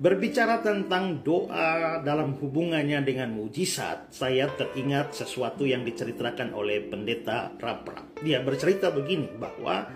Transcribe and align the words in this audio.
Berbicara 0.00 0.64
tentang 0.64 1.20
doa 1.20 2.00
dalam 2.00 2.32
hubungannya 2.40 3.04
dengan 3.04 3.36
mujizat, 3.36 4.08
saya 4.08 4.48
teringat 4.48 5.12
sesuatu 5.12 5.68
yang 5.68 5.84
diceritakan 5.84 6.56
oleh 6.56 6.88
pendeta 6.88 7.52
Raprap. 7.60 8.16
Dia 8.24 8.40
bercerita 8.40 8.88
begini 8.88 9.28
bahwa 9.36 9.92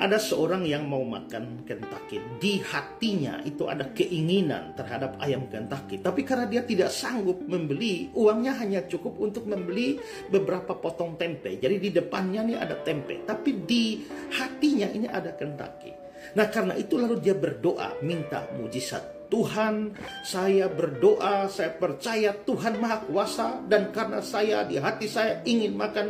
ada 0.00 0.16
seorang 0.16 0.64
yang 0.64 0.88
mau 0.88 1.04
makan 1.04 1.60
Kentucky. 1.68 2.24
Di 2.40 2.64
hatinya 2.72 3.44
itu 3.44 3.68
ada 3.68 3.92
keinginan 3.92 4.72
terhadap 4.72 5.20
ayam 5.20 5.44
Kentucky. 5.52 6.00
Tapi 6.00 6.24
karena 6.24 6.48
dia 6.48 6.64
tidak 6.64 6.88
sanggup 6.88 7.44
membeli, 7.44 8.08
uangnya 8.16 8.56
hanya 8.64 8.88
cukup 8.88 9.20
untuk 9.20 9.44
membeli 9.44 10.00
beberapa 10.32 10.72
potong 10.72 11.20
tempe. 11.20 11.60
Jadi 11.60 11.76
di 11.76 11.92
depannya 11.92 12.48
ini 12.48 12.56
ada 12.56 12.80
tempe. 12.80 13.28
Tapi 13.28 13.60
di 13.68 14.08
hatinya 14.40 14.88
ini 14.88 15.04
ada 15.04 15.36
Kentucky. 15.36 15.92
Nah 16.32 16.48
karena 16.48 16.72
itu 16.80 16.96
lalu 16.96 17.20
dia 17.20 17.36
berdoa 17.36 18.00
minta 18.00 18.48
mujizat 18.56 19.17
Tuhan, 19.28 19.92
saya 20.24 20.72
berdoa, 20.72 21.46
saya 21.52 21.76
percaya 21.76 22.32
Tuhan 22.32 22.80
Maha 22.80 23.04
Kuasa 23.04 23.60
dan 23.68 23.92
karena 23.92 24.24
saya 24.24 24.64
di 24.64 24.80
hati 24.80 25.04
saya 25.04 25.44
ingin 25.44 25.76
makan 25.76 26.06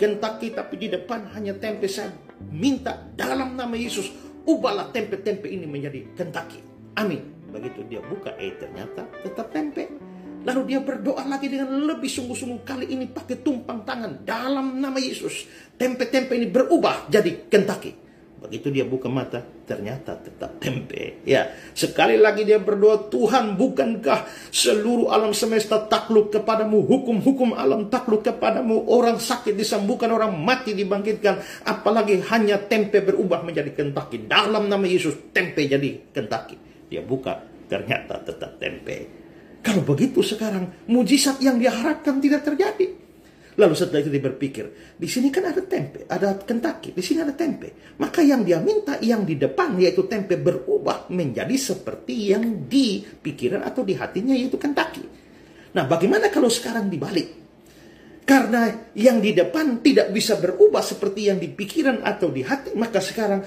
Kentucky 0.00 0.56
tapi 0.56 0.80
di 0.80 0.88
depan 0.88 1.28
hanya 1.36 1.52
tempe 1.60 1.84
saya 1.84 2.08
minta 2.48 2.96
dalam 3.12 3.54
nama 3.54 3.76
Yesus 3.76 4.08
ubahlah 4.48 4.90
tempe-tempe 4.90 5.46
ini 5.46 5.68
menjadi 5.68 6.00
Kentucky. 6.16 6.58
Amin. 6.98 7.22
Begitu 7.52 7.84
dia 7.84 8.00
buka, 8.00 8.32
eh 8.40 8.56
ternyata 8.56 9.04
tetap 9.20 9.52
tempe. 9.52 9.86
Lalu 10.42 10.74
dia 10.74 10.80
berdoa 10.82 11.22
lagi 11.28 11.46
dengan 11.46 11.86
lebih 11.86 12.10
sungguh-sungguh 12.10 12.66
kali 12.66 12.90
ini 12.90 13.06
pakai 13.06 13.46
tumpang 13.46 13.86
tangan 13.86 14.26
dalam 14.26 14.82
nama 14.82 14.98
Yesus. 14.98 15.46
Tempe-tempe 15.78 16.34
ini 16.34 16.50
berubah 16.50 17.06
jadi 17.06 17.46
Kentucky. 17.46 17.94
Begitu 18.42 18.74
dia 18.74 18.82
buka 18.82 19.06
mata, 19.06 19.38
ternyata 19.38 20.18
tetap 20.18 20.58
tempe. 20.58 21.22
Ya, 21.22 21.54
sekali 21.78 22.18
lagi 22.18 22.42
dia 22.42 22.58
berdoa, 22.58 23.06
Tuhan 23.06 23.54
bukankah 23.54 24.26
seluruh 24.50 25.14
alam 25.14 25.30
semesta 25.30 25.78
takluk 25.86 26.34
kepadamu, 26.34 26.82
hukum-hukum 26.82 27.54
alam 27.54 27.86
takluk 27.86 28.26
kepadamu, 28.26 28.90
orang 28.90 29.22
sakit 29.22 29.54
disembuhkan, 29.54 30.10
orang 30.10 30.34
mati 30.34 30.74
dibangkitkan, 30.74 31.38
apalagi 31.62 32.18
hanya 32.34 32.58
tempe 32.58 32.98
berubah 32.98 33.46
menjadi 33.46 33.70
kentaki. 33.78 34.26
Dalam 34.26 34.66
nama 34.66 34.82
Yesus, 34.90 35.30
tempe 35.30 35.62
jadi 35.62 36.10
kentaki. 36.10 36.90
Dia 36.90 37.06
buka, 37.06 37.38
ternyata 37.70 38.26
tetap 38.26 38.58
tempe. 38.58 39.06
Kalau 39.62 39.86
begitu 39.86 40.18
sekarang, 40.18 40.90
mujizat 40.90 41.38
yang 41.38 41.62
diharapkan 41.62 42.18
tidak 42.18 42.42
terjadi. 42.42 43.01
Lalu 43.52 43.74
setelah 43.76 44.00
itu 44.00 44.08
dia 44.08 44.24
berpikir, 44.24 44.96
di 44.96 45.04
sini 45.04 45.28
kan 45.28 45.44
ada 45.44 45.60
tempe, 45.60 46.08
ada 46.08 46.40
kentaki, 46.40 46.96
di 46.96 47.04
sini 47.04 47.20
ada 47.20 47.36
tempe. 47.36 47.92
Maka 48.00 48.24
yang 48.24 48.48
dia 48.48 48.56
minta 48.64 48.96
yang 49.04 49.28
di 49.28 49.36
depan 49.36 49.76
yaitu 49.76 50.08
tempe 50.08 50.40
berubah 50.40 51.12
menjadi 51.12 51.52
seperti 51.52 52.32
yang 52.32 52.64
di 52.64 53.04
pikiran 53.04 53.60
atau 53.60 53.84
di 53.84 53.92
hatinya 53.92 54.32
yaitu 54.32 54.56
kentaki. 54.56 55.04
Nah, 55.76 55.84
bagaimana 55.84 56.32
kalau 56.32 56.48
sekarang 56.48 56.88
dibalik? 56.88 57.28
Karena 58.24 58.72
yang 58.96 59.20
di 59.20 59.36
depan 59.36 59.84
tidak 59.84 60.14
bisa 60.16 60.40
berubah 60.40 60.80
seperti 60.80 61.28
yang 61.28 61.36
di 61.36 61.52
pikiran 61.52 62.00
atau 62.00 62.32
di 62.32 62.40
hati, 62.40 62.72
maka 62.72 63.04
sekarang 63.04 63.44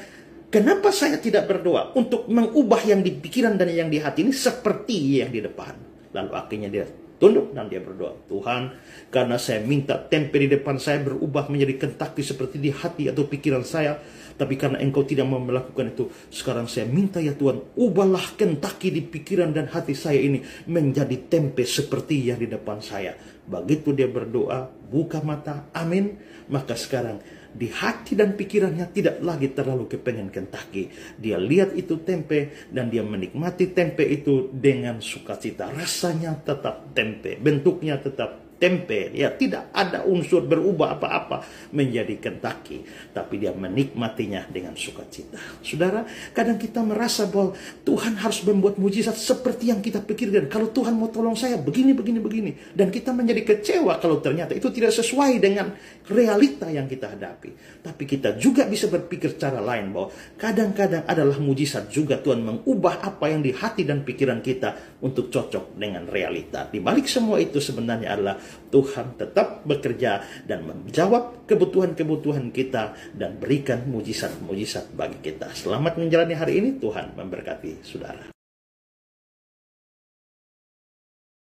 kenapa 0.54 0.94
saya 0.94 1.18
tidak 1.18 1.50
berdoa 1.50 1.98
untuk 1.98 2.30
mengubah 2.30 2.86
yang 2.86 3.02
di 3.02 3.10
pikiran 3.10 3.58
dan 3.58 3.74
yang 3.74 3.90
di 3.90 3.98
hati 3.98 4.22
ini 4.22 4.36
seperti 4.36 5.26
yang 5.26 5.34
di 5.34 5.42
depan? 5.42 5.74
Lalu 6.14 6.32
akhirnya 6.36 6.70
dia 6.70 6.86
tunduk 7.18 7.56
dan 7.56 7.72
dia 7.72 7.80
berdoa, 7.80 8.16
Tuhan, 8.28 8.76
karena 9.10 9.40
saya 9.40 9.64
minta 9.64 9.96
tempe 9.96 10.36
di 10.40 10.52
depan 10.52 10.76
saya 10.76 11.00
berubah 11.04 11.48
menjadi 11.48 11.88
kentaki 11.88 12.22
seperti 12.22 12.60
di 12.60 12.72
hati 12.72 13.08
atau 13.08 13.24
pikiran 13.24 13.64
saya, 13.64 13.98
tapi 14.36 14.60
karena 14.60 14.84
engkau 14.84 15.08
tidak 15.08 15.24
mau 15.24 15.40
melakukan 15.40 15.96
itu, 15.96 16.12
sekarang 16.28 16.68
saya 16.68 16.84
minta 16.92 17.24
ya 17.24 17.32
Tuhan, 17.32 17.80
ubahlah 17.80 18.36
kentaki 18.36 18.92
di 18.92 19.02
pikiran 19.04 19.56
dan 19.56 19.72
hati 19.72 19.96
saya 19.96 20.20
ini 20.20 20.44
menjadi 20.68 21.16
tempe 21.32 21.64
seperti 21.64 22.28
yang 22.28 22.40
di 22.40 22.52
depan 22.52 22.84
saya. 22.84 23.16
Begitu 23.46 23.94
dia 23.94 24.10
berdoa, 24.10 24.70
buka 24.90 25.22
mata, 25.22 25.70
amin, 25.74 26.18
maka 26.50 26.74
sekarang 26.74 27.22
di 27.56 27.72
hati 27.72 28.20
dan 28.20 28.36
pikirannya 28.36 28.92
tidak 28.92 29.24
lagi 29.24 29.48
terlalu 29.56 29.88
kepengen 29.88 30.28
Kentucky. 30.28 30.92
Dia 31.16 31.40
lihat 31.40 31.72
itu 31.80 32.04
tempe 32.04 32.68
dan 32.68 32.92
dia 32.92 33.02
menikmati 33.02 33.72
tempe 33.72 34.04
itu 34.04 34.52
dengan 34.52 35.00
sukacita. 35.00 35.72
Rasanya 35.72 36.36
tetap 36.44 36.92
tempe, 36.92 37.40
bentuknya 37.40 37.96
tetap 37.96 38.45
tempe 38.56 39.12
ya. 39.12 39.32
Tidak 39.36 39.76
ada 39.76 40.08
unsur 40.08 40.48
berubah 40.48 40.98
apa-apa 40.98 41.44
menjadi 41.76 42.16
Kentucky 42.20 42.84
tapi 43.12 43.40
dia 43.40 43.52
menikmatinya 43.52 44.48
dengan 44.48 44.74
sukacita. 44.76 45.40
Saudara 45.62 46.08
kadang 46.32 46.56
kita 46.60 46.82
merasa 46.82 47.28
bahwa 47.28 47.56
Tuhan 47.84 48.20
harus 48.20 48.42
membuat 48.48 48.80
mujizat 48.80 49.16
seperti 49.16 49.72
yang 49.72 49.84
kita 49.84 50.04
pikirkan. 50.04 50.48
Kalau 50.48 50.72
Tuhan 50.72 50.96
mau 50.96 51.12
tolong 51.12 51.36
saya 51.36 51.60
begini 51.60 51.92
begini 51.92 52.20
begini. 52.20 52.52
Dan 52.76 52.92
kita 52.92 53.12
menjadi 53.12 53.44
kecewa 53.44 54.00
kalau 54.00 54.20
ternyata 54.20 54.56
itu 54.56 54.72
tidak 54.72 54.96
sesuai 54.96 55.40
dengan 55.40 55.76
realita 56.08 56.72
yang 56.72 56.88
kita 56.88 57.16
hadapi. 57.16 57.82
Tapi 57.84 58.04
kita 58.08 58.40
juga 58.40 58.66
bisa 58.66 58.88
berpikir 58.88 59.36
cara 59.36 59.60
lain 59.60 59.92
bahwa 59.92 60.10
kadang-kadang 60.40 61.04
adalah 61.06 61.38
mujizat 61.42 61.92
juga 61.92 62.18
Tuhan 62.20 62.42
mengubah 62.42 63.04
apa 63.04 63.30
yang 63.30 63.42
di 63.44 63.52
hati 63.52 63.84
dan 63.84 64.02
pikiran 64.06 64.40
kita 64.40 65.00
untuk 65.02 65.30
cocok 65.30 65.76
dengan 65.78 66.08
realita. 66.08 66.70
Di 66.70 66.80
balik 66.80 67.10
semua 67.10 67.42
itu 67.42 67.58
sebenarnya 67.60 68.16
adalah 68.16 68.36
Tuhan 68.70 69.16
tetap 69.16 69.64
bekerja 69.64 70.22
dan 70.44 70.68
menjawab 70.68 71.48
kebutuhan-kebutuhan 71.48 72.52
kita 72.52 72.94
dan 73.16 73.40
berikan 73.40 73.88
mujizat-mujizat 73.88 74.92
bagi 74.94 75.20
kita. 75.24 75.56
Selamat 75.56 75.96
menjalani 75.96 76.36
hari 76.36 76.60
ini, 76.60 76.70
Tuhan 76.78 77.16
memberkati 77.16 77.82
saudara. 77.82 78.35